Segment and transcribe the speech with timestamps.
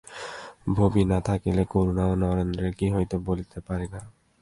[0.75, 4.01] ভবি না থাকিলে করুণা ও নরেন্দ্রের কী হইত বলিতে পারি না।